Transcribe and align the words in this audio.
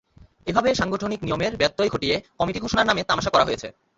এভাবে 0.47 0.69
সাংগঠনিক 0.75 1.19
নিয়মের 1.23 1.53
ব্যত্যয় 1.57 1.89
ঘটিয়ে 1.89 2.15
কমিটি 2.39 2.59
ঘোষণার 2.59 2.87
নামে 2.87 3.01
তামাশা 3.03 3.33
করা 3.33 3.47
হয়েছে। 3.47 3.67